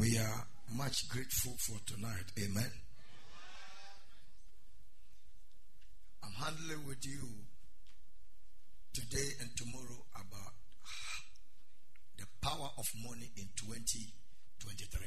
[0.00, 2.24] We are much grateful for tonight.
[2.42, 2.72] Amen.
[6.24, 7.20] I'm handling with you
[8.94, 10.54] today and tomorrow about
[12.16, 15.06] the power of money in 2023.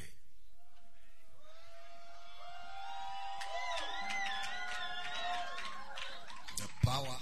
[6.56, 7.18] The power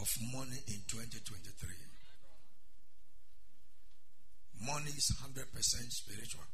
[0.00, 1.68] of money in 2023.
[4.64, 6.44] Money is 100% spiritual.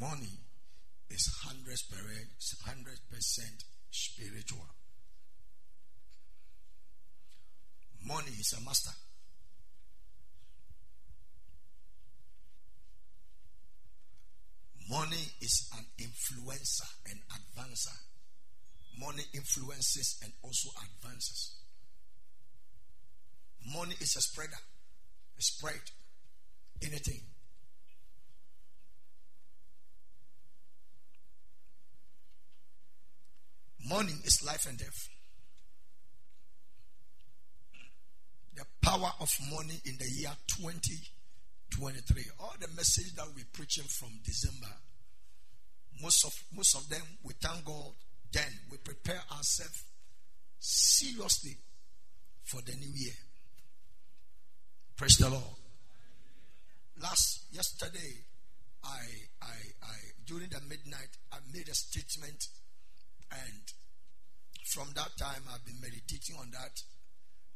[0.00, 0.38] Money
[1.10, 4.66] is 100% spiritual.
[8.04, 8.90] Money is a master.
[14.90, 17.96] Money is an influencer and advancer.
[18.98, 21.54] Money influences and also advances.
[23.74, 24.58] Money is a spreader,
[25.38, 25.80] a spread,
[26.82, 27.20] anything.
[33.88, 35.08] Money is life and death.
[38.54, 42.22] The power of money in the year 2023.
[42.40, 44.72] All the message that we're preaching from December,
[46.00, 47.92] most of most of them we thank God.
[48.30, 49.84] Then we prepare ourselves
[50.58, 51.56] seriously
[52.44, 53.14] for the new year.
[54.96, 55.42] Praise the Lord.
[57.02, 58.22] Last yesterday,
[58.84, 59.04] I
[59.42, 62.46] I I during the midnight I made a statement
[63.32, 63.62] and
[64.64, 66.80] from that time, I've been meditating on that,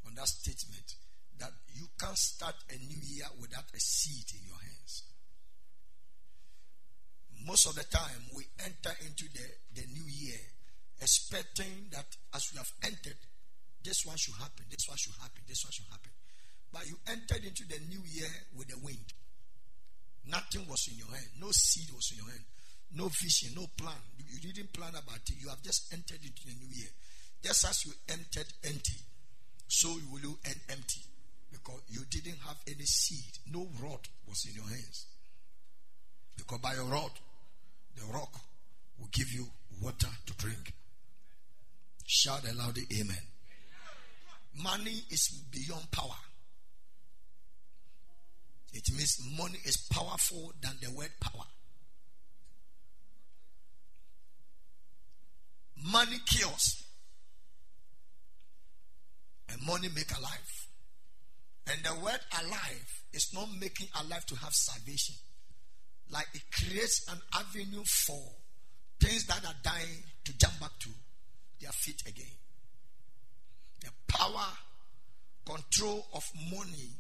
[0.07, 0.95] on that statement
[1.39, 5.05] that you can't start a new year without a seed in your hands.
[7.47, 10.41] Most of the time, we enter into the, the new year
[11.01, 13.21] expecting that as we have entered,
[13.85, 16.11] this one should happen, this one should happen, this one should happen.
[16.73, 19.13] But you entered into the new year with the wind.
[20.27, 22.45] Nothing was in your hand, no seed was in your hand.
[22.95, 23.95] No vision, no plan.
[24.43, 25.35] You didn't plan about it.
[25.41, 26.89] You have just entered into the new year.
[27.43, 28.97] Just as you entered empty,
[29.69, 31.01] so you will end empty.
[31.51, 33.39] Because you didn't have any seed.
[33.53, 35.07] No rod was in your hands.
[36.37, 37.11] Because by your rod,
[37.97, 38.35] the rock
[38.99, 39.47] will give you
[39.83, 40.73] water to drink.
[42.07, 43.17] Shout aloud, the Amen.
[44.63, 46.17] Money is beyond power.
[48.73, 51.45] It means money is powerful than the word power.
[55.85, 56.83] Money kills.
[59.49, 60.69] And money make alive.
[61.69, 65.17] And the word alive is not making alive to have salvation.
[66.11, 68.21] Like it creates an avenue for
[69.01, 70.89] things that are dying to jump back to
[71.61, 72.27] their feet again.
[73.81, 74.47] The power,
[75.45, 76.91] control of money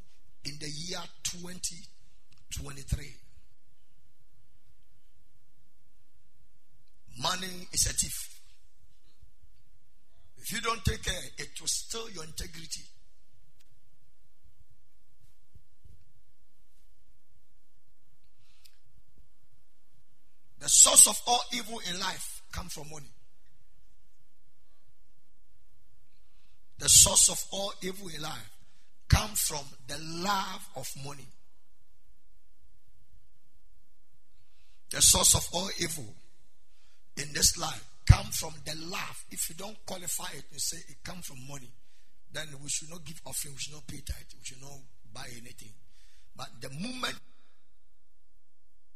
[0.44, 3.14] in the year 2023.
[7.18, 8.35] Money is a thief.
[10.46, 12.82] If you don't take care, it will steal your integrity.
[20.60, 23.10] The source of all evil in life comes from money.
[26.78, 28.50] The source of all evil in life
[29.08, 31.26] comes from the love of money.
[34.90, 36.14] The source of all evil
[37.16, 39.24] in this life come from the love.
[39.30, 41.70] If you don't qualify it, you say it comes from money.
[42.32, 44.78] Then we should not give offering, we should not pay tithe, we should not
[45.12, 45.72] buy anything.
[46.36, 47.16] But the moment,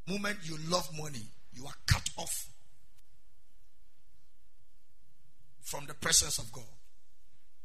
[0.06, 2.48] moment you love money, you are cut off
[5.62, 6.64] from the presence of God.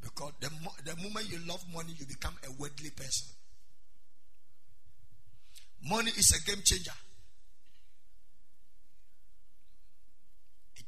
[0.02, 0.50] Because the,
[0.86, 3.28] the moment you love money, you become a worldly person.
[5.90, 6.92] Money is a game changer.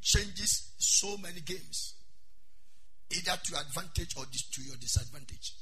[0.08, 1.96] Changes so many games,
[3.12, 5.54] either to your advantage or to your disadvantage.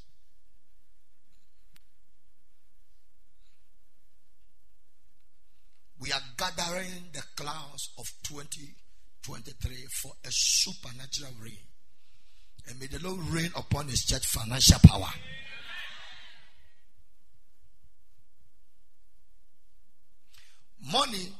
[5.98, 11.58] We are gathering the clouds of 2023 for a supernatural rain.
[12.68, 15.10] And may the Lord rain upon his church financial power.
[20.92, 21.32] Money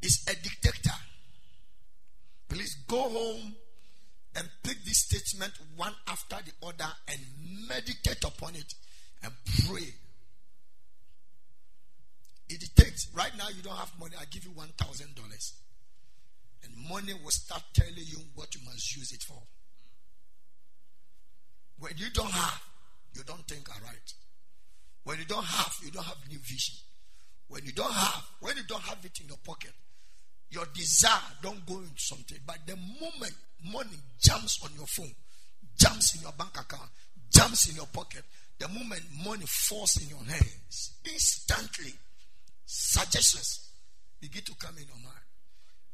[0.00, 0.96] is a dictator.
[2.48, 3.54] Please go home
[4.36, 7.18] and pick this statement one after the other and
[7.68, 8.74] meditate upon it
[9.22, 9.32] and
[9.66, 9.94] pray.
[12.48, 14.14] It takes Right now, you don't have money.
[14.20, 15.54] I give you one thousand dollars,
[16.62, 19.40] and money will start telling you what you must use it for.
[21.78, 22.60] When you don't have,
[23.14, 24.12] you don't think aright.
[25.04, 26.76] When you don't have, you don't have new vision.
[27.48, 29.72] When you don't have, when you don't have it in your pocket,
[30.50, 32.38] your desire don't go into something.
[32.46, 33.34] But the moment
[33.72, 35.12] money jumps on your phone,
[35.76, 36.90] jumps in your bank account,
[37.30, 38.22] jumps in your pocket,
[38.58, 41.92] the moment money falls in your hands, instantly
[42.64, 43.70] suggestions
[44.20, 45.24] begin to come in your mind.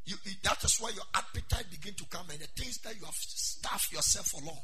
[0.04, 3.14] You, that is why your appetite begin to come and the things that you have
[3.14, 4.58] starved yourself for long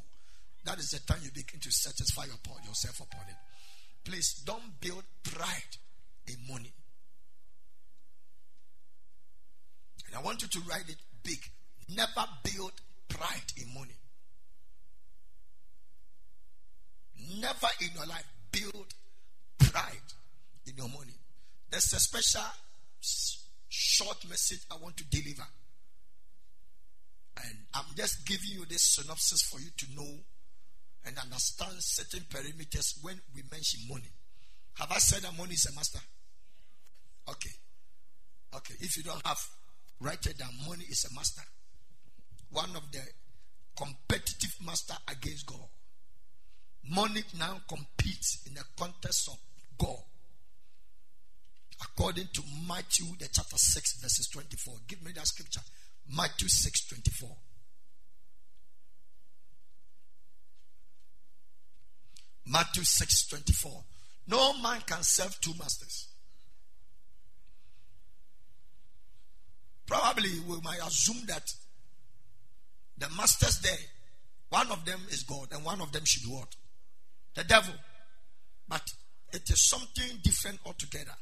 [0.65, 3.37] that is the time you begin to satisfy yourself upon it.
[4.05, 5.77] Please don't build pride
[6.27, 6.73] in money.
[10.07, 11.39] And I want you to write it big.
[11.95, 12.73] Never build
[13.09, 13.97] pride in money.
[17.41, 18.95] Never in your life build
[19.59, 20.13] pride
[20.67, 21.15] in your money.
[21.71, 22.43] There's a special
[23.69, 25.47] short message I want to deliver.
[27.45, 30.19] And I'm just giving you this synopsis for you to know
[31.07, 34.11] and understand certain parameters when we mention money.
[34.75, 36.01] Have I said that money is a master?
[37.29, 37.51] Okay.
[38.57, 38.75] Okay.
[38.81, 39.39] If you don't have,
[40.01, 40.51] it down.
[40.67, 41.43] Money is a master.
[42.51, 43.01] One of the
[43.77, 45.69] competitive master against God.
[46.91, 49.39] Money now competes in the contest of
[49.79, 50.03] God.
[51.81, 54.75] According to Matthew, the chapter 6, verses 24.
[54.89, 55.61] Give me that scripture.
[56.11, 57.37] Matthew 6, 24.
[62.51, 63.85] Matthew 6 24.
[64.29, 66.09] No man can serve two masters.
[69.89, 71.51] Probably we might assume that
[72.99, 73.73] the masters there,
[74.51, 76.55] one of them is God and one of them should what?
[77.35, 77.75] The devil.
[78.69, 78.83] But
[79.33, 81.15] it is something different altogether.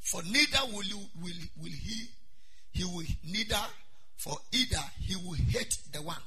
[0.00, 2.06] For neither will you will, will he
[2.72, 3.60] he will neither
[4.16, 6.22] for either he will hate the one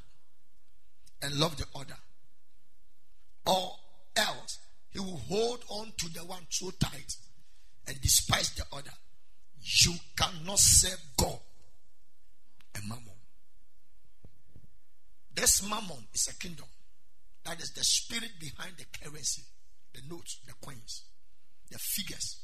[1.24, 1.98] and love the other.
[3.48, 3.72] Or
[4.16, 4.60] else
[4.92, 7.16] he will hold on to the one so tight
[7.88, 8.92] and despise the other.
[9.64, 11.40] You cannot serve God
[12.76, 13.04] and mammon.
[15.34, 16.66] This mammon is a kingdom.
[17.46, 19.44] That is the spirit behind the currency,
[19.94, 21.04] the notes, the coins,
[21.72, 22.40] the figures,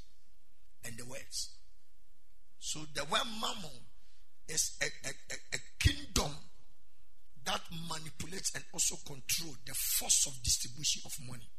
[0.85, 1.55] and the words.
[2.59, 3.79] So the word mammon
[4.47, 6.31] is a, a, a, a kingdom
[7.45, 11.49] that manipulates and also control the force of distribution of money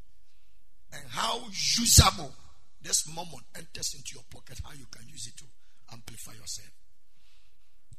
[0.93, 2.33] and how usable
[2.83, 5.45] this moment enters into your pocket, how you can use it to
[5.93, 6.71] amplify yourself.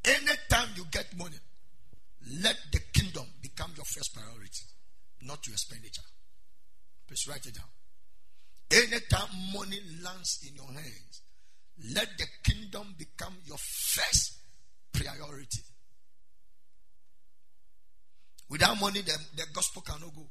[0.03, 1.37] Anytime you get money,
[2.41, 4.65] let the kingdom become your first priority,
[5.21, 6.01] not your expenditure.
[7.07, 7.69] Please write it down.
[8.71, 11.21] Anytime money lands in your hands,
[11.93, 14.39] let the kingdom become your first
[14.93, 15.61] priority.
[18.49, 20.27] Without money, the, the gospel cannot go.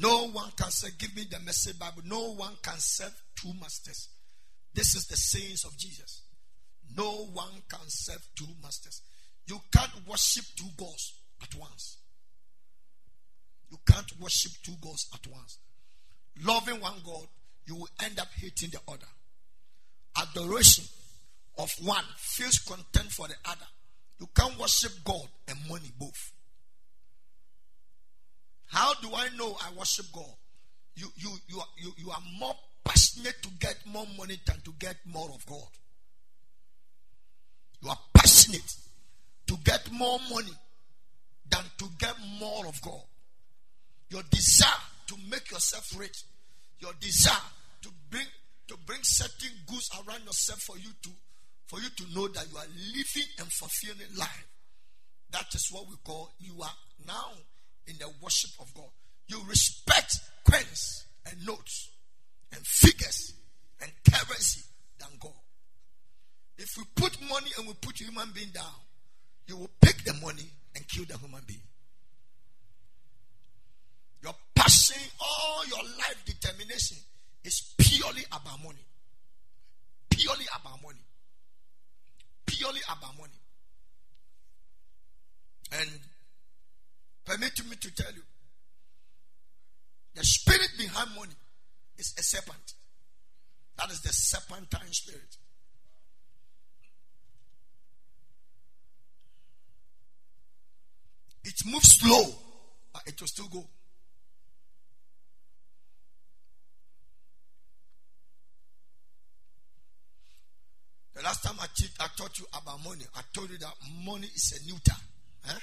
[0.00, 2.02] No one can say, Give me the message Bible.
[2.04, 4.08] No one can serve two masters.
[4.74, 6.22] This is the sayings of Jesus.
[6.96, 9.02] No one can serve two masters.
[9.46, 11.98] You can't worship two gods at once.
[13.70, 15.58] You can't worship two gods at once.
[16.44, 17.26] Loving one God,
[17.66, 19.06] you will end up hating the other.
[20.16, 20.84] Adoration
[21.58, 23.66] of one feels content for the other.
[24.20, 26.32] You can't worship God and money both.
[28.68, 30.32] How do I know I worship God?
[30.94, 34.72] You, you, you, are, you, you are more passionate to get more money than to
[34.78, 35.68] get more of God.
[37.82, 38.74] You are passionate
[39.46, 40.52] to get more money
[41.50, 43.02] than to get more of God.
[44.10, 44.68] Your desire
[45.06, 46.24] to make yourself rich,
[46.80, 47.36] your desire
[47.82, 48.26] to bring
[48.68, 51.10] to bring certain goods around yourself for you to
[51.66, 54.46] for you to know that you are living and fulfilling life.
[55.30, 56.74] That is what we call you are
[57.06, 57.32] now
[57.88, 58.90] in the worship of God.
[59.26, 61.90] You respect coins and notes
[62.52, 63.34] and figures
[63.80, 64.62] and currency
[64.98, 65.32] than God.
[66.58, 68.64] If we put money and we put human being down,
[69.46, 71.62] you will pick the money and kill the human being.
[74.22, 76.98] Your passion, all your life determination
[77.44, 78.84] is purely about money.
[80.10, 80.98] Purely about money.
[82.46, 83.40] Purely about money.
[85.70, 85.88] And
[87.28, 88.22] Permit me to tell you
[90.14, 91.34] the spirit behind money
[91.98, 92.72] is a serpent.
[93.76, 95.36] That is the serpentine spirit.
[101.44, 102.34] It moves slow,
[102.94, 103.64] but it will still go.
[111.14, 114.28] The last time I, te- I taught you about money, I told you that money
[114.34, 114.96] is a neuter.
[115.50, 115.58] Eh?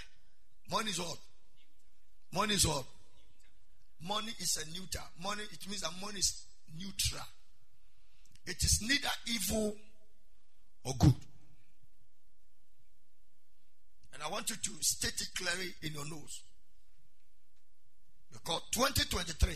[0.70, 1.18] Money is what?
[2.36, 2.84] Money is what?
[4.06, 5.00] Money is a neuter.
[5.24, 6.46] Money, it means that money is
[6.78, 7.24] neutral.
[8.46, 9.74] It is neither evil
[10.84, 11.16] or good.
[14.14, 16.42] And I want you to state it clearly in your nose.
[18.34, 19.54] Because 2023,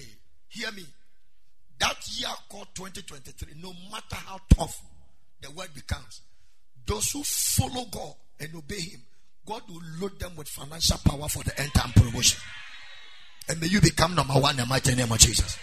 [0.47, 0.85] hear me,
[1.79, 4.81] that year called 2023, no matter how tough
[5.41, 6.21] the world becomes,
[6.85, 9.01] those who follow God and obey Him,
[9.45, 12.39] God will load them with financial power for the end time promotion.
[13.49, 15.57] And may you become number one in the mighty name of Jesus.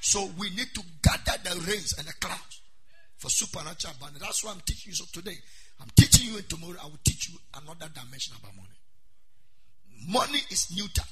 [0.00, 2.60] So we need to gather the rains and the clouds
[3.16, 4.22] for supernatural abundance.
[4.22, 4.94] That's why I'm teaching you.
[4.94, 5.36] So today,
[5.80, 8.68] I'm teaching you, and tomorrow I will teach you another dimension about money.
[10.08, 11.06] Money is neutral,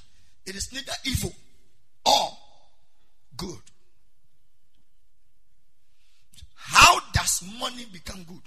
[0.45, 1.33] it is neither evil
[2.05, 2.29] or
[3.37, 3.61] good.
[6.55, 8.43] How does money become good?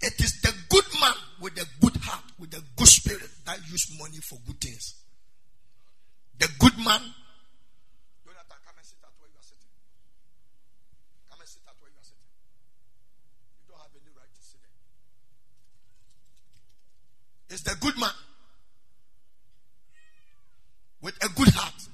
[0.00, 3.96] It is the good man with the good heart, with the good spirit that use
[3.98, 4.94] money for good things.
[6.38, 7.00] The good man.
[8.24, 9.70] Jonathan, come and sit at where you are sitting.
[11.30, 12.30] Come and sit at where you are sitting.
[13.62, 14.74] You don't have any right to sit there.
[17.50, 18.14] It's the good man
[21.00, 21.88] with a good heart,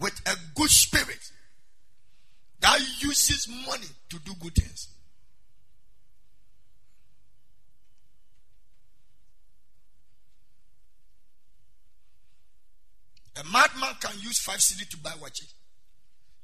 [0.00, 1.30] with a good spirit
[2.60, 4.88] that uses money to do good things.
[13.36, 15.46] A madman can use five cedi to buy waakye.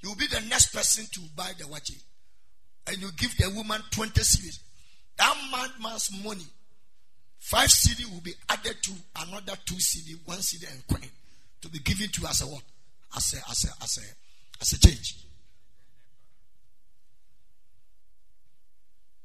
[0.00, 2.00] You will be the next person to buy the waakye.
[2.86, 4.60] And you give the woman 20 cedis.
[5.18, 6.46] That madman's money,
[7.38, 11.08] five cedi will be added to another two cedi, one cedi and coin
[11.60, 12.62] to be given to as a what?
[13.16, 15.16] As a as a as a as a change.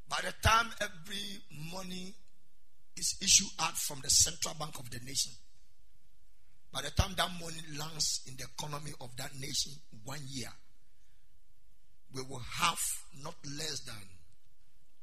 [0.10, 1.41] By the time every
[1.74, 2.13] money
[2.98, 5.31] is issued out from the central bank of the nation,
[6.75, 9.72] by the time that money lands in the economy of that nation
[10.03, 10.51] one year,
[12.13, 12.79] we will have
[13.24, 13.96] not less than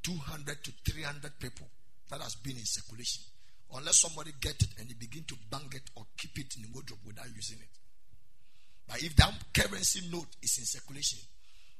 [0.03, 1.65] 200 to 300 people
[2.11, 3.23] that has been in circulation.
[3.73, 6.69] Unless somebody get it and they begin to bang it or keep it in the
[6.75, 7.73] wardrobe without using it.
[8.87, 11.17] But if that currency note is in circulation,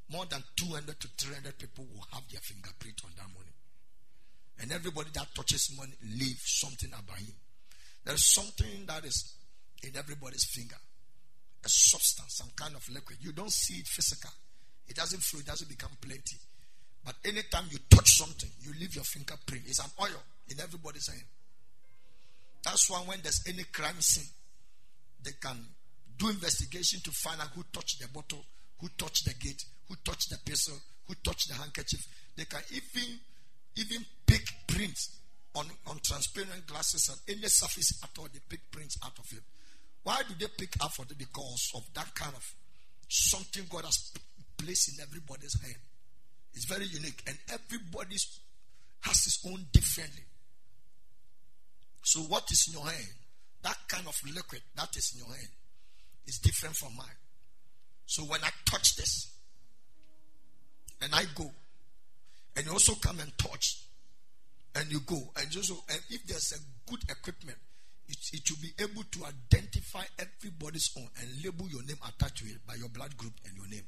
[0.09, 3.53] more than 200 to 300 people will have their fingerprint on that money.
[4.59, 7.35] And everybody that touches money leaves something about him.
[8.03, 9.35] There's something that is
[9.83, 10.75] in everybody's finger.
[11.65, 13.19] A substance, some kind of liquid.
[13.21, 14.31] You don't see it physical.
[14.87, 16.37] It doesn't flow, it doesn't become plenty.
[17.05, 19.63] But anytime you touch something, you leave your fingerprint.
[19.67, 21.23] It's an oil in everybody's hand.
[22.63, 24.29] That's why when there's any crime scene,
[25.23, 25.57] they can
[26.17, 28.43] do investigation to find out who touched the bottle,
[28.79, 30.75] who touched the gate, who touched the pistol,
[31.07, 32.05] who touched the handkerchief.
[32.35, 33.19] They can even
[33.75, 35.17] even pick prints
[35.55, 38.27] on, on transparent glasses and any surface at all.
[38.31, 39.43] They pick prints out of it.
[40.03, 41.17] Why do they pick up for it?
[41.17, 42.53] Because of that kind of
[43.07, 44.11] something God has
[44.57, 45.81] placed in everybody's hand.
[46.53, 48.17] It's very unique, and everybody
[49.01, 50.23] has his own differently.
[52.03, 53.13] So, what is in your hand?
[53.63, 55.49] That kind of liquid that is in your hand
[56.27, 57.17] is different from mine.
[58.05, 59.31] So, when I touch this,
[61.01, 61.49] and I go,
[62.55, 63.83] and you also come and touch,
[64.75, 67.57] and you go, and also, and if there's a good equipment,
[68.13, 72.45] it, it will be able to identify everybody's own and label your name attached to
[72.45, 73.85] it by your blood group and your name.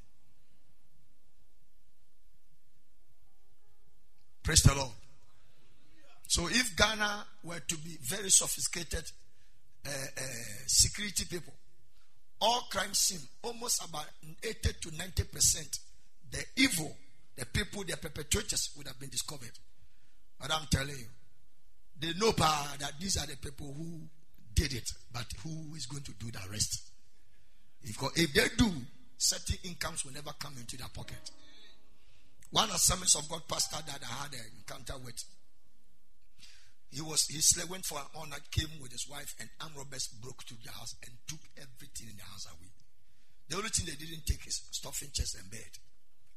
[4.44, 4.92] Praise the Lord.
[6.28, 9.04] So if Ghana were to be very sophisticated
[9.86, 10.22] uh, uh,
[10.66, 11.54] security people,
[12.42, 14.06] all crime scene, almost about
[14.44, 15.80] 80 to 90 percent,
[16.32, 16.96] the evil,
[17.36, 19.52] the people, the perpetrators would have been discovered.
[20.40, 21.08] But I'm telling you,
[22.00, 24.02] they know that these are the people who
[24.54, 26.82] did it, but who is going to do the rest?
[27.84, 28.72] If, if they do,
[29.18, 31.32] certain incomes will never come into their pocket.
[32.52, 35.24] One Assemblies of God pastor that I had an encounter with,
[36.92, 40.44] he was he went for an honor, came with his wife, and armed robbers broke
[40.44, 42.72] through the house and took everything in the house away.
[43.50, 45.72] The only thing they didn't take is stuffing chest and bed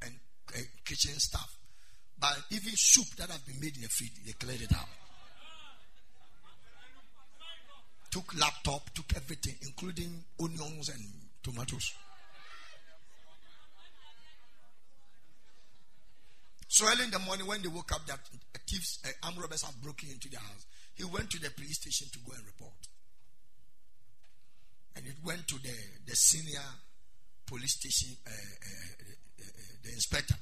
[0.03, 0.15] and
[0.55, 1.57] uh, kitchen stuff.
[2.19, 4.89] But even soup that had been made in the fridge, they cleared it out.
[8.11, 11.03] Took laptop, took everything, including onions and
[11.43, 11.93] tomatoes.
[16.69, 18.21] So early in the morning, when they woke up that
[18.67, 22.09] thieves, uh, armed robbers have broken into their house, he went to the police station
[22.13, 22.77] to go and report.
[24.97, 25.75] And it went to the,
[26.07, 26.61] the senior
[27.47, 29.45] police station, uh, uh,
[29.83, 30.35] the inspector.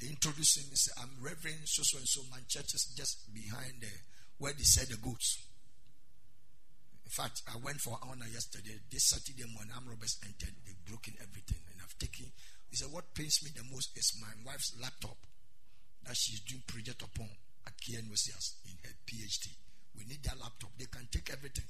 [0.00, 0.64] They introduced him.
[0.70, 2.22] He said, I'm Reverend so so and so.
[2.30, 3.88] My church is just behind the,
[4.38, 5.38] where they sell the goods.
[7.04, 8.80] In fact, I went for honor yesterday.
[8.90, 10.54] This Saturday morning, armed robbers entered.
[10.64, 11.60] They've broken everything.
[11.70, 12.26] And I've taken.
[12.70, 15.16] He said, What pains me the most is my wife's laptop
[16.04, 17.28] that she's doing project upon
[17.66, 19.52] at KNUST in her PhD.
[19.96, 20.70] We need that laptop.
[20.78, 21.64] They can take everything,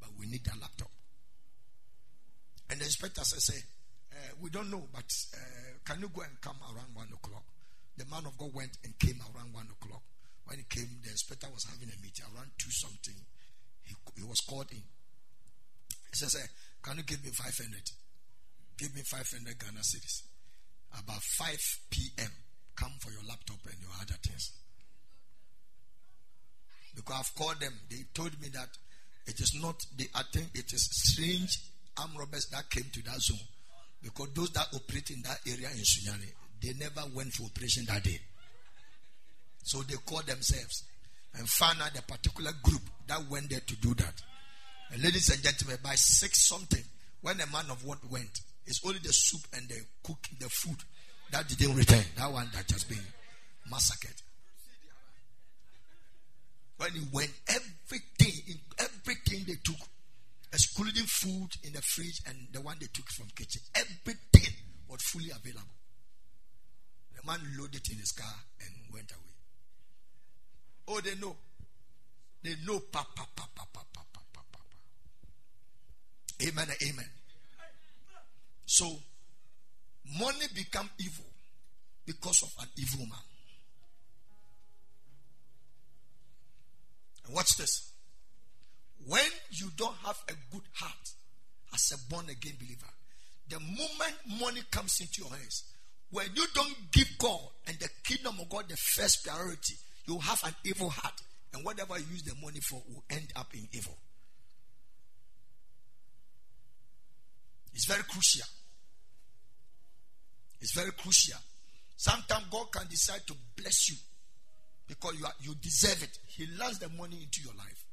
[0.00, 0.90] but we need that laptop.
[2.70, 3.62] And the inspector said,
[4.12, 7.44] uh, We don't know, but uh, can you go and come around one o'clock?
[7.96, 10.02] The man of God went and came around one o'clock.
[10.46, 13.14] When he came, the inspector was having a meeting around two something.
[14.16, 14.82] He, was called in.
[16.10, 16.36] He says,
[16.82, 17.90] Can you give me 500?
[18.78, 20.22] Give me 500 Ghana cedis.
[20.98, 21.56] About 5
[21.90, 22.30] p.m.,
[22.76, 24.52] come for your laptop and your other things.
[26.94, 27.72] Because I've called them.
[27.88, 28.68] They told me that
[29.26, 31.58] it is not, the, I think it is strange
[31.98, 33.46] armed robbers that came to that zone.
[34.02, 36.32] Because those that operate in that area in Sunyani,
[36.62, 38.18] they never went for operation that day.
[39.62, 40.84] So they called themselves
[41.34, 44.22] and found out the particular group that went there to do that.
[44.92, 46.82] And ladies and gentlemen, by six something,
[47.22, 50.76] when a man of what went, it's only the soup and the cook, the food
[51.32, 52.04] that didn't return.
[52.16, 52.98] That one that has been
[53.70, 54.14] massacred.
[56.76, 59.76] When he went, everything, everything they took,
[60.52, 64.54] excluding food in the fridge and the one they took from kitchen, everything
[64.88, 65.76] was fully available.
[67.14, 69.29] The man loaded in his car and went away.
[70.90, 71.36] Oh, they know.
[72.42, 72.80] They know.
[72.90, 74.58] Pa, pa, pa, pa, pa, pa, pa, pa, pa.
[76.42, 77.10] Amen amen.
[78.66, 78.86] So,
[80.18, 81.26] money become evil
[82.04, 83.18] because of an evil man.
[87.26, 87.92] And watch this.
[89.06, 91.08] When you don't have a good heart
[91.72, 92.90] as a born again believer,
[93.48, 95.64] the moment money comes into your hands,
[96.10, 99.74] when you don't give God and the kingdom of God the first priority,
[100.06, 101.20] you have an evil heart.
[101.52, 103.96] And whatever you use the money for will end up in evil.
[107.74, 108.46] It's very crucial.
[110.60, 111.38] It's very crucial.
[111.96, 113.96] Sometimes God can decide to bless you
[114.86, 116.18] because you, are, you deserve it.
[116.26, 117.84] He lands the money into your life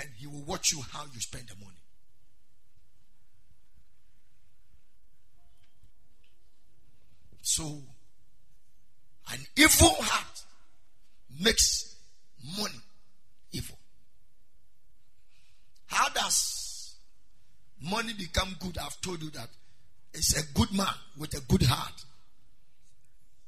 [0.00, 1.76] and He will watch you how you spend the money.
[7.42, 7.64] So,
[9.32, 10.42] an evil heart
[11.38, 11.96] makes
[12.58, 12.80] money
[13.52, 13.76] evil.
[15.86, 16.94] How does
[17.80, 18.78] money become good?
[18.78, 19.48] I've told you that
[20.12, 22.04] it's a good man with a good heart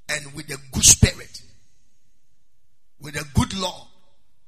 [0.09, 1.43] and with a good spirit,
[3.01, 3.89] with a good law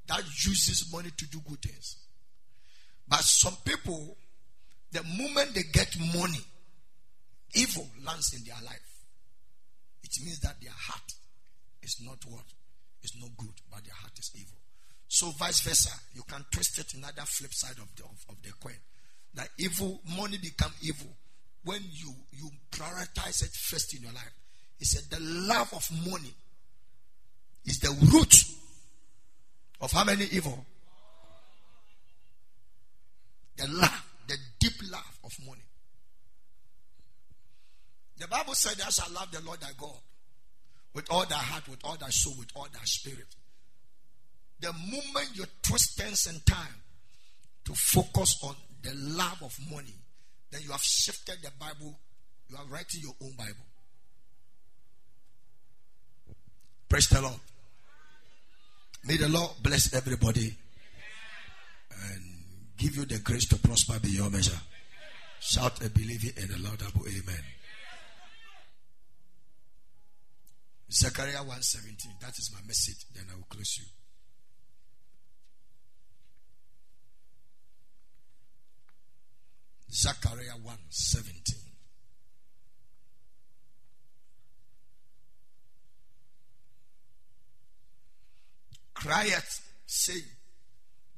[0.06, 1.96] that uses money to do good things.
[3.08, 4.16] But some people,
[4.92, 6.40] the moment they get money,
[7.54, 8.80] evil lands in their life.
[10.02, 11.12] It means that their heart
[11.82, 12.44] is not what?
[13.04, 14.56] It's not good, but their heart is evil.
[15.06, 18.42] So vice versa, you can twist it in another flip side of the of, of
[18.42, 18.78] the coin.
[19.34, 21.08] That evil money become evil
[21.64, 24.32] when you you prioritize it first in your life.
[24.78, 26.32] He said the love of money
[27.66, 28.34] is the root
[29.80, 30.64] of how many evil?
[33.56, 35.60] The love, the deep love of money.
[38.18, 39.98] The Bible said, Thou shalt love the Lord thy God
[40.94, 43.26] with all thy heart, with all thy soul, with all thy spirit.
[44.61, 46.83] The moment you twist tense and time
[47.64, 49.94] to focus on the love of money,
[50.50, 51.98] then you have shifted the Bible.
[52.48, 53.66] You are writing your own Bible.
[56.88, 57.40] Praise the Lord.
[59.04, 60.54] May the Lord bless everybody
[62.02, 62.22] and
[62.78, 64.59] give you the grace to prosper beyond measure.
[65.40, 67.44] Shout a believing and a laudable amen.
[70.94, 72.12] Zechariah 117.
[72.20, 73.04] That is my message.
[73.12, 73.87] Then I will close you.
[79.92, 81.57] Zechariah 117.
[88.94, 90.22] Crieth, saying,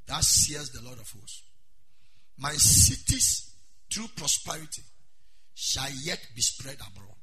[0.07, 1.43] Thus says the Lord of hosts,
[2.39, 3.53] My cities
[3.93, 4.83] through prosperity
[5.55, 7.16] shall yet be spread abroad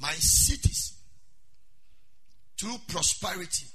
[0.00, 0.94] my cities
[2.56, 3.66] through prosperity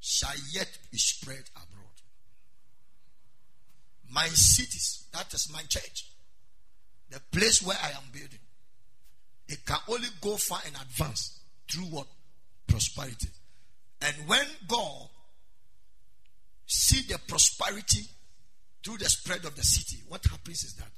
[0.00, 1.86] shall yet be spread abroad.
[4.10, 6.06] My cities, that is my church,
[7.10, 8.38] the place where I am building,
[9.48, 12.06] it can only go far and advance through what?
[12.66, 13.28] Prosperity.
[14.02, 15.08] And when God
[16.66, 18.04] see the prosperity
[18.84, 20.88] through the spread of the city, what happens is that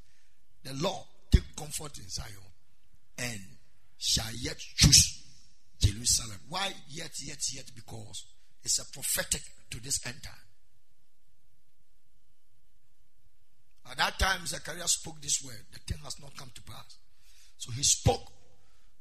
[0.62, 2.28] the Lord take comfort in Zion
[3.18, 3.40] and
[3.98, 5.22] shall yet choose
[5.80, 6.38] Jerusalem.
[6.48, 7.70] Why yet, yet, yet?
[7.74, 8.24] Because
[8.62, 10.34] it's a prophetic to this end time.
[13.90, 15.60] At that time, Zechariah spoke this word.
[15.72, 16.96] The thing has not come to pass.
[17.58, 18.32] So he spoke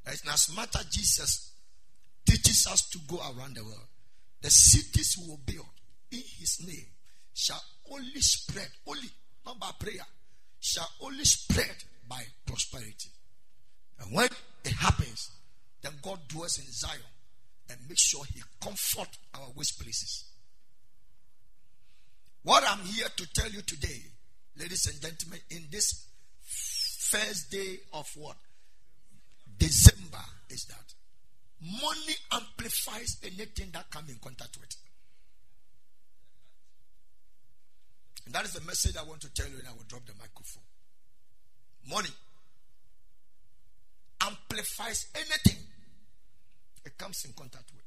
[0.06, 1.54] as much as Jesus
[2.26, 3.88] teaches us to go around the world,
[4.42, 5.70] the cities we will build
[6.12, 6.88] in his name
[7.34, 9.10] shall only spread, only,
[9.46, 10.06] not by prayer,
[10.60, 11.76] shall only spread
[12.08, 13.10] by prosperity.
[14.02, 14.30] And when
[14.64, 15.32] it happens,
[15.82, 17.00] then God dwells in Zion
[17.70, 20.26] and makes sure he comfort our waste places.
[22.44, 24.02] What I'm here to tell you today,
[24.58, 26.08] ladies and gentlemen, in this
[26.44, 28.38] first day of what?
[29.58, 30.94] December is that
[31.62, 34.76] money amplifies anything that come in contact with.
[38.26, 40.14] And that is the message I want to tell you, and I will drop the
[40.14, 40.64] microphone.
[41.88, 42.10] Money
[44.26, 45.64] amplifies anything
[46.86, 47.84] it comes in contact with.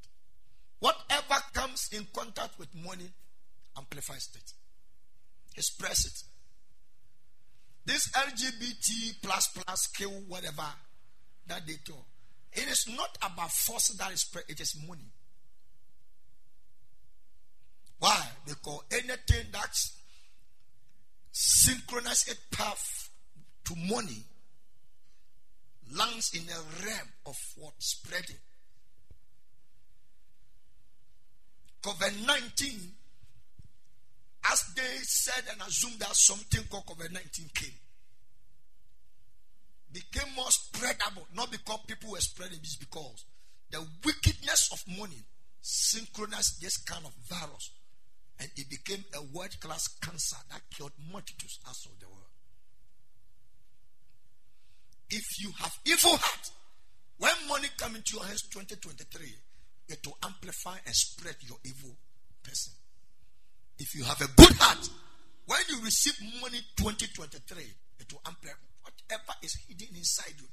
[0.79, 3.09] Whatever comes in contact with money
[3.77, 4.53] amplifies it,
[5.57, 6.23] express it.
[7.85, 10.67] This LGBT plus plus kill whatever
[11.47, 11.95] that they do,
[12.53, 15.11] it is not about force that is spread, it is money.
[17.99, 18.27] Why?
[18.45, 19.97] Because anything that's
[21.31, 23.09] synchronized a path
[23.65, 24.23] to money
[25.93, 27.73] lands in a realm of what?
[27.79, 28.37] Spreading.
[31.83, 32.91] COVID 19,
[34.51, 37.69] as they said and assumed that something called COVID 19 came,
[39.93, 43.25] became more spreadable, not because people were spreading, it's because
[43.71, 45.21] the wickedness of money
[45.61, 47.71] synchronized this kind of virus
[48.39, 52.34] and it became a world class cancer that killed multitudes as of the world.
[55.15, 56.51] If you have evil heart,
[57.19, 59.31] when money come into your hands 2023,
[59.87, 61.95] it will amplify and spread your evil
[62.43, 62.73] person.
[63.79, 64.89] If you have a good heart,
[65.45, 67.63] when you receive money 2023,
[67.99, 70.47] it will amplify whatever is hidden inside you.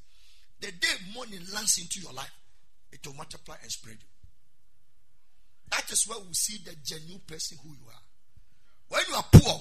[0.61, 2.31] The day money lands into your life,
[2.93, 4.11] it will multiply and spread you.
[5.73, 8.05] That is where we see the genuine person who you are.
[8.91, 9.59] When you are poor,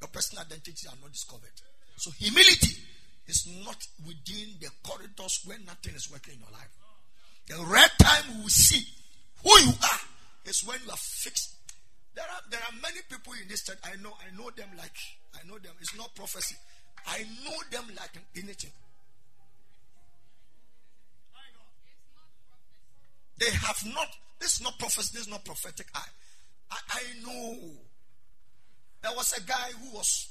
[0.00, 1.50] your personal identity are not discovered.
[1.96, 2.76] So humility
[3.28, 6.70] is not within the corridors where nothing is working in your life.
[7.46, 8.84] The right time we see
[9.42, 10.00] who you are
[10.46, 11.54] is when you are fixed.
[12.14, 13.78] There are there are many people in this church.
[13.84, 14.96] I know I know them like
[15.34, 15.72] I know them.
[15.80, 16.56] It's not prophecy.
[17.06, 18.72] I know them like anything.
[23.38, 24.08] They have not.
[24.40, 25.10] This is not prophecy.
[25.12, 25.86] This is not prophetic.
[25.94, 26.00] I,
[26.70, 27.58] I, I know.
[29.02, 30.28] There was a guy who was.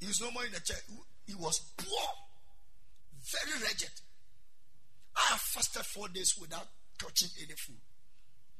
[0.00, 0.82] He was no more in the church.
[1.28, 2.08] He was poor,
[3.20, 3.92] very wretched.
[5.14, 6.66] I fasted four days without
[6.98, 7.76] touching any food.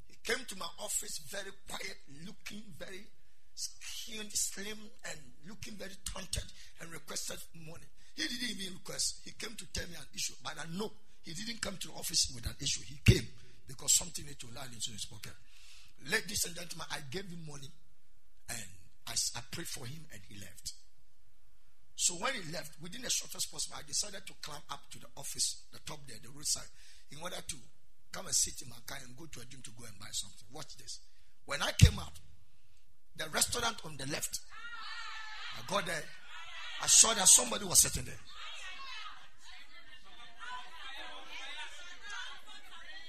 [0.06, 3.08] He came to my office very quiet, looking very
[3.54, 4.76] skin, slim,
[5.08, 6.44] and looking very taunted,
[6.82, 7.88] and requested money.
[8.14, 9.22] He didn't even request.
[9.24, 11.94] He came to tell me an issue, but I know he didn't come to the
[11.94, 12.82] office with an issue.
[12.84, 13.26] He came
[13.66, 15.32] because something need to land into his pocket.
[16.10, 17.70] Ladies and gentlemen, I gave him money,
[18.50, 18.68] and
[19.06, 20.74] I, I prayed for him, and he left.
[21.98, 25.08] So when he left, within the shortest possible, I decided to climb up to the
[25.16, 26.70] office, the top there, the roadside,
[27.10, 27.56] in order to
[28.12, 30.06] come and sit in my car and go to a gym to go and buy
[30.12, 30.46] something.
[30.52, 31.00] Watch this.
[31.44, 32.12] When I came out,
[33.16, 34.38] the restaurant on the left,
[35.58, 36.04] I got there,
[36.80, 38.14] I saw that somebody was sitting there.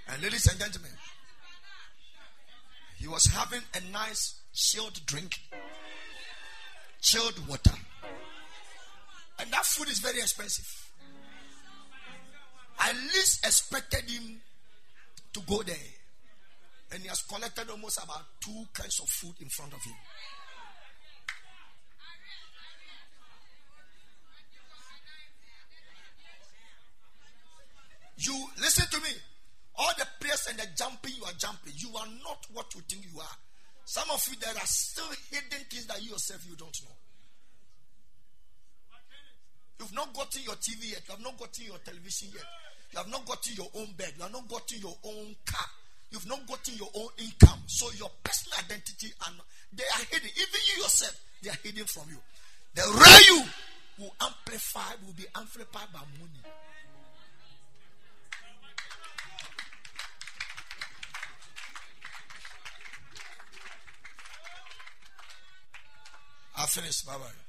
[0.07, 0.91] And ladies and gentlemen,
[2.97, 5.37] he was having a nice chilled drink,
[7.01, 7.75] chilled water.
[9.39, 10.67] And that food is very expensive.
[12.79, 14.41] I least expected him
[15.33, 15.75] to go there.
[16.91, 19.93] And he has collected almost about two kinds of food in front of him.
[28.17, 29.09] You listen to me.
[29.75, 33.05] All the prayers and the jumping you are jumping, you are not what you think
[33.13, 33.37] you are.
[33.85, 36.95] Some of you there are still hidden things that you yourself you don't know
[39.89, 41.01] have not gotten your TV yet.
[41.07, 42.45] You have not gotten your television yet.
[42.91, 44.13] You have not gotten your own bed.
[44.17, 45.69] You have not gotten your own car.
[46.11, 47.59] You've not gotten your own income.
[47.67, 49.35] So your personal identity and
[49.73, 50.29] they are hidden.
[50.35, 52.17] Even you yourself, they are hidden from you.
[52.75, 53.49] The real you
[53.99, 56.43] will amplify, will be amplified by money.
[66.57, 67.05] I finished.
[67.05, 67.48] Bye bye.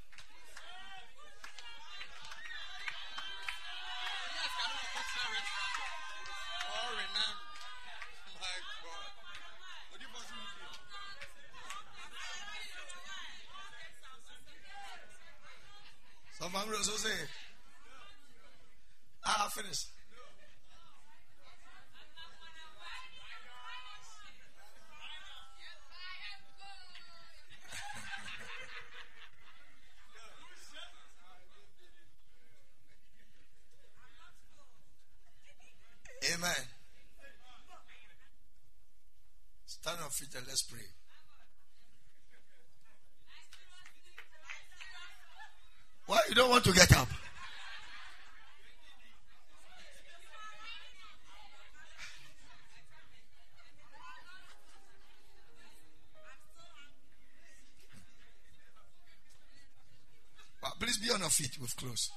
[36.40, 36.54] Amen.
[39.66, 40.80] Stand on feet and let's pray.
[46.06, 47.08] Why you don't want to get up?
[60.62, 62.10] But please be on your feet with clothes.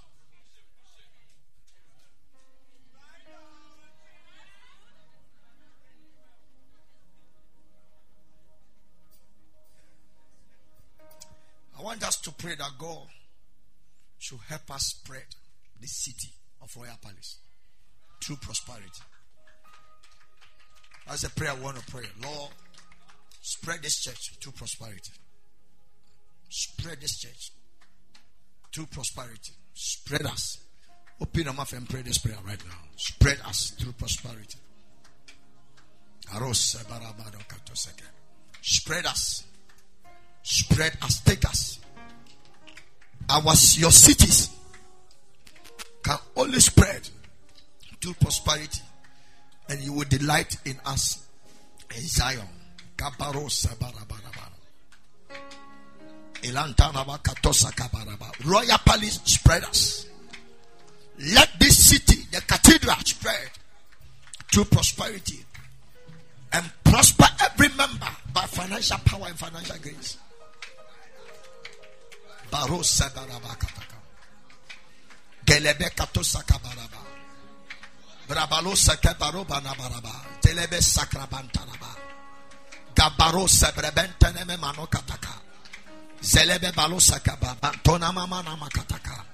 [12.55, 13.07] Pray that God
[14.19, 15.25] should help us spread
[15.79, 16.29] the city
[16.61, 17.37] of Royal Palace
[18.23, 19.01] through prosperity.
[21.07, 22.03] That's a prayer I want to pray.
[22.23, 22.51] Lord,
[23.41, 25.11] spread this church through prosperity.
[26.49, 27.51] Spread this church
[28.73, 29.53] through prosperity.
[29.73, 30.59] Spread us.
[31.21, 32.77] Open your mouth and pray this prayer right now.
[32.95, 34.57] Spread us through prosperity.
[38.61, 39.43] Spread us.
[40.43, 41.19] Spread us.
[41.21, 41.79] Take us.
[43.29, 44.49] Our your cities
[46.03, 47.09] can only spread
[48.01, 48.81] to prosperity,
[49.69, 51.25] and you will delight in us
[51.95, 52.47] in Zion.
[58.45, 60.07] Royal Palace spread us.
[61.33, 63.49] Let this city, the cathedral, spread
[64.51, 65.45] to prosperity
[66.51, 70.17] and prosper every member by financial power and financial grace.
[72.53, 73.97] Barosa barabakataka.
[75.43, 77.01] Gelebe katosa kabaraba.
[78.27, 80.13] Brabalo sakabaro banabaraba.
[80.39, 81.91] Telebe sakrabantaraba.
[82.93, 85.33] Gabaro sebrebenteneme manokataka.
[86.21, 87.57] Zelebe balo sakaba.
[87.59, 89.25] Bantona mama namakataka.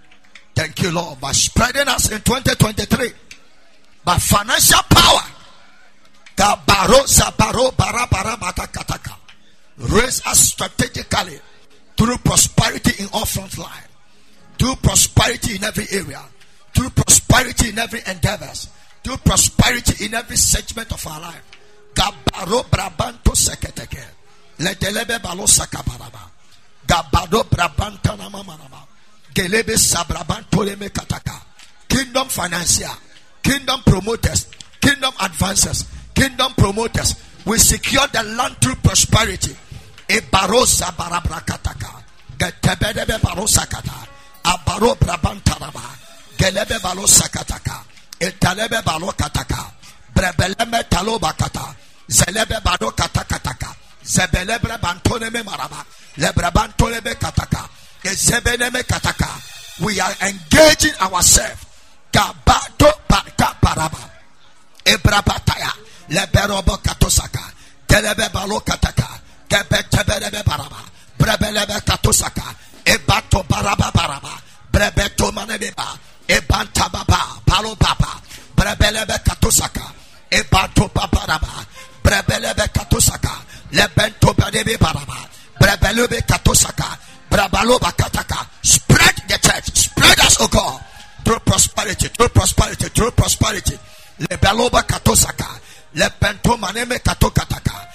[0.55, 3.11] Thank you, Lord, by spreading us in 2023
[4.05, 5.27] by financial power.
[6.37, 8.37] Gabaro sabaro barabara.
[9.77, 11.39] Raise us strategically
[11.99, 13.89] through prosperity in all front line,
[14.57, 16.21] through prosperity in every area,
[16.73, 18.69] through prosperity in every endeavors,
[19.03, 21.43] through prosperity in every segment of our life.
[21.93, 24.01] Gabaro brabanto seketeke.
[24.59, 25.19] Letelebe.
[26.87, 28.87] Gabado brabanta namamanaba.
[29.33, 31.41] Gelebe sabrabanto leme kataka.
[31.89, 32.87] Kingdom financier,
[33.43, 34.47] kingdom promoters,
[34.79, 35.83] kingdom advancers,
[36.15, 37.15] kingdom promoters.
[37.45, 39.53] We secure the land through prosperity.
[40.09, 41.91] Ebarosa barabrakataka.
[42.37, 43.93] Getebedebe barosakata.
[44.43, 45.85] Abaro brabantaraba.
[46.37, 47.83] Gelebe balosakataka.
[48.19, 49.71] Etalebe balokataka.
[50.15, 51.75] Brebeleme talobakata.
[52.09, 53.75] Zelebe bado katakataka.
[54.03, 55.85] Zebelebre bantoneme maraba.
[56.17, 57.69] Lebrebantolebe kataka.
[58.03, 59.29] Ezebeleme kataka.
[59.79, 61.65] We are engaging ourselves.
[62.11, 64.09] Gabato bata paraba.
[64.85, 65.71] Ebrabataya.
[66.09, 67.43] Leberobo katosaka.
[67.87, 69.07] Gelebe balokataka.
[71.17, 72.55] Brebelebe katosaka.
[72.85, 74.41] Ebato baraba baraba.
[74.71, 75.97] Brebeto manebeba.
[76.27, 77.41] Ebanta baba.
[77.45, 78.21] Palo baba.
[78.55, 79.93] Brebelebe katosaka.
[80.31, 81.65] Ebato babaraba.
[82.03, 83.31] Brebelebe katosaka.
[83.71, 85.17] Lebento badebe baraba.
[85.59, 86.97] Brebelebe katosaka.
[87.29, 88.47] Brabaloba kataka.
[88.63, 89.77] Spread the church.
[89.77, 90.81] Spread us, O God.
[91.25, 92.07] Through prosperity.
[92.07, 92.89] Through prosperity.
[92.89, 93.77] Through prosperity.
[94.19, 95.59] Lebeloba katosaka.
[95.95, 97.87] Lebento maneme katokataka.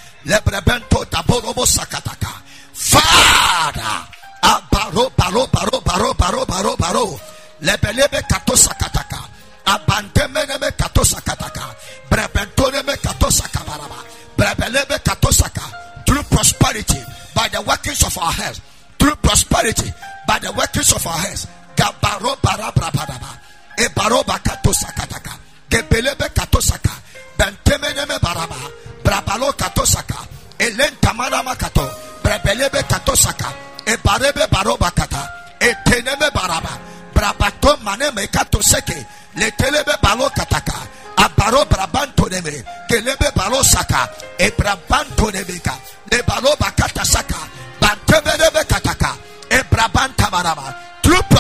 [2.75, 3.97] Father.
[4.43, 6.77] Abaro baro baro baro baro baro baro.
[6.77, 7.21] Baro.
[7.63, 9.21] Lebelebe katosakataka.
[9.65, 11.65] Abantemeneme katosakataka.
[12.11, 13.99] Brebentoneme katosakabaraba.
[14.37, 15.63] Brebelebe katosaka.
[16.07, 17.01] Through prosperity
[17.35, 18.61] by the workings of our hands.
[18.99, 19.91] Through prosperity
[20.27, 21.47] by the workings of our hands.
[21.77, 23.31] Gabaro barabrabadaba.
[23.79, 25.39] Ebaroba katosakataka.
[25.71, 26.93] Gebelebe katosaka.
[27.39, 28.57] Bentemeneme baraba.
[29.05, 30.19] Brabalo katosaka.
[30.59, 31.87] Elentamanama kato.
[32.23, 33.53] Brebelebe katosaka.
[33.87, 35.23] Ebarebe baroba kata.
[35.61, 36.79] Eteneme baraba.
[37.15, 39.07] Brabato maneme katoseke.
[39.37, 40.77] Letelebe balo kataka.
[41.17, 42.65] Abaro brabanto neme.
[42.89, 44.09] Kelebe balo saka.
[44.39, 45.75] Ebrabanto nemeka.
[46.11, 47.37] Le balo bakata saka.
[47.81, 49.15] Bantemenebe kataka.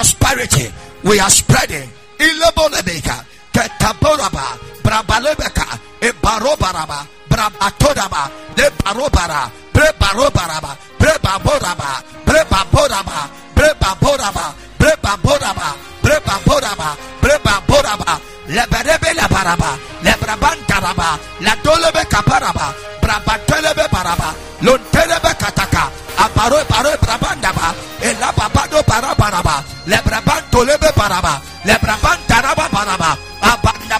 [0.05, 0.72] prosperity.
[1.03, 1.88] We are spreading.
[2.18, 5.66] Ilebolebeka, Ketaboraba, Brabalebeka,
[6.00, 11.90] Ebarobaraba, Brabatodaba, Lebarobara, Brebarobaraba, Brebaboraba,
[12.24, 15.68] Brebaboraba, Brebaboraba, Brebaboraba,
[16.00, 19.70] Brebaboraba, Brebaboraba, Leberebe Lebaraba,
[20.04, 24.30] Lebrabantaraba, Ladolebe Kaparaba, Brabatelebe Baraba,
[24.62, 25.90] Lontelebe Kataka,
[26.36, 33.98] Baro Brabandaba, Elababado Barabaraba, Lebrabantolebe Baraba, Lebrabantaraba Baraba, Abanda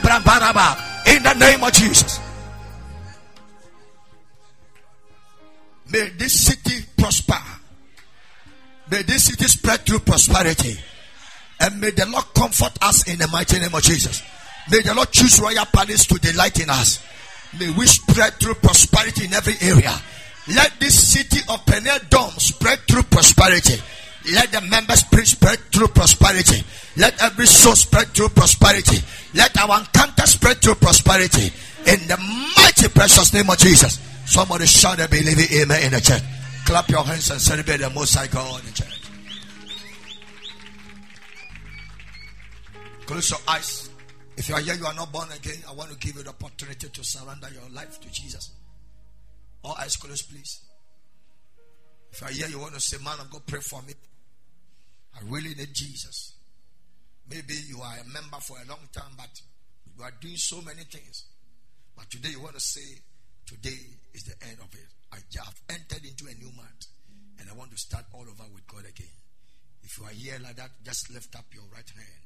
[1.07, 2.24] in the name of Jesus.
[10.35, 10.77] Prosperity.
[11.61, 14.23] And may the Lord comfort us in the mighty name of Jesus.
[14.71, 17.03] May the Lord choose Royal Palace to delight in us.
[17.59, 19.95] May we spread through prosperity in every area.
[20.49, 23.81] Let this city of Peniel Dome spread through prosperity.
[24.33, 26.65] Let the members spread through prosperity.
[26.97, 28.99] Let every soul spread through prosperity.
[29.35, 31.53] Let our encounter spread through prosperity.
[31.87, 32.17] In the
[32.57, 34.01] mighty precious name of Jesus.
[34.27, 36.23] Somebody shout a believing amen in the church.
[36.65, 39.04] Clap your hands and celebrate the most high God in the church.
[43.07, 43.91] Close your eyes.
[44.37, 45.59] If you are here, you are not born again.
[45.69, 48.51] I want to give you the opportunity to surrender your life to Jesus.
[49.63, 50.63] All eyes closed, please.
[52.11, 53.93] If you are here, you want to say, Man of God, pray for me.
[55.15, 56.35] I really need Jesus.
[57.31, 59.41] Maybe you are a member for a long time, but
[59.97, 61.25] you are doing so many things.
[61.97, 63.01] But today you want to say,
[63.47, 63.79] Today
[64.15, 64.89] is the end of it.
[65.13, 66.87] I have entered into a new month
[67.39, 69.13] and I want to start all over with God again.
[69.83, 72.24] If you are here like that, just lift up your right hand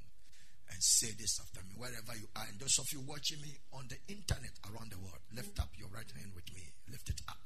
[0.71, 2.45] and say this after me, wherever you are.
[2.49, 5.89] And those of you watching me on the internet around the world, lift up your
[5.89, 6.63] right hand with me.
[6.91, 7.39] Lift it up.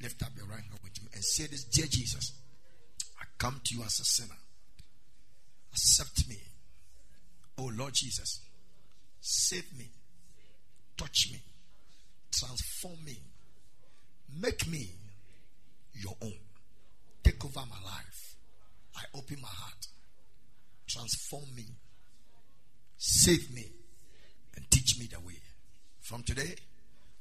[0.00, 2.32] Lift up your right hand with me and say this Dear Jesus,
[3.20, 4.38] I come to you as a sinner.
[5.72, 6.38] Accept me.
[7.58, 8.40] Oh Lord Jesus,
[9.20, 9.88] save me,
[10.96, 11.38] touch me,
[12.30, 13.18] transform me,
[14.40, 14.88] make me
[15.94, 16.32] your own.
[17.22, 18.34] Take over my life.
[18.96, 19.86] I open my heart.
[20.88, 21.64] Transform me
[23.04, 23.64] Save me
[24.54, 25.34] and teach me the way.
[26.02, 26.54] From today,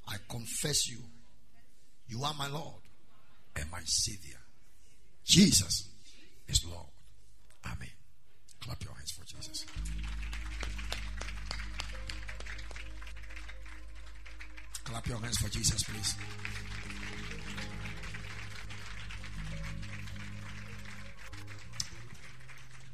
[0.08, 1.00] I confess you.
[2.08, 2.84] You are my Lord
[3.56, 4.38] and my Savior.
[5.26, 5.90] Jesus
[6.48, 6.86] is Lord.
[7.66, 7.90] Amen.
[8.60, 9.66] Clap your hands for Jesus.
[14.84, 16.16] Clap your hands for Jesus, please.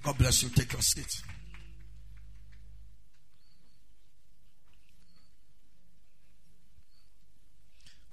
[0.04, 0.50] God bless you.
[0.56, 1.22] Take your seat.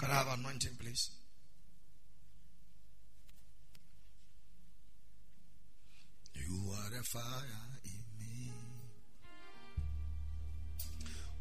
[0.05, 0.25] Can I
[0.94, 1.11] anointing.
[6.35, 7.22] You are the fire
[7.85, 8.52] in me.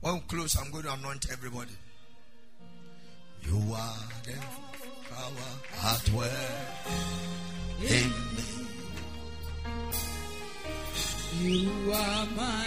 [0.02, 1.78] When close, I'm going to anoint everybody.
[3.44, 4.38] You are the
[5.10, 5.52] power
[5.84, 6.32] at work
[7.82, 8.50] in me.
[11.42, 12.66] You are my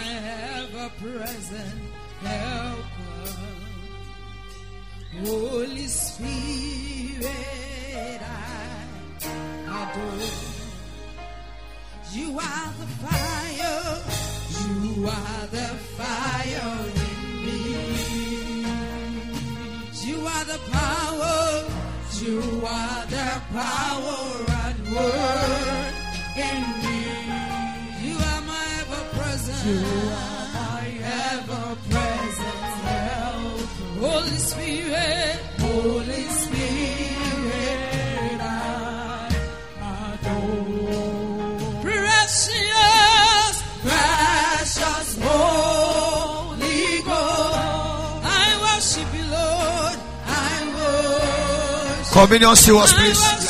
[0.59, 1.81] ever present
[2.21, 3.66] helper.
[5.15, 7.29] Holy Spirit,
[8.21, 9.23] I
[9.65, 10.29] adore.
[12.13, 14.01] You are the fire,
[14.83, 17.61] you are the fire in me.
[20.05, 21.65] You are the power,
[22.21, 25.93] you are the power at work
[26.37, 26.99] in me.
[28.07, 29.96] You are my ever present,
[52.17, 53.46] Communion serious, I please.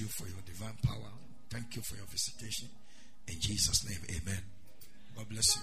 [0.00, 1.12] you for your divine power.
[1.50, 2.68] Thank you for your visitation.
[3.28, 4.42] In Jesus' name, amen.
[5.16, 5.62] God bless you.